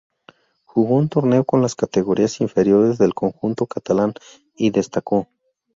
[0.65, 4.15] Jugó un torneo con las categorías inferiores del conjunto catalán
[4.55, 5.27] y destacó.